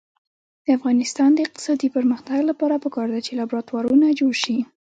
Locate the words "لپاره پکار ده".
2.49-3.19